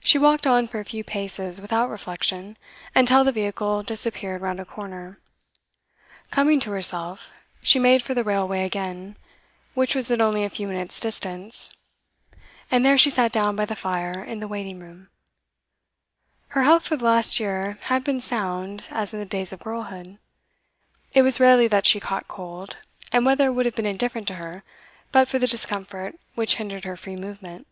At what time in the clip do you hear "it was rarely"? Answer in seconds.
21.14-21.66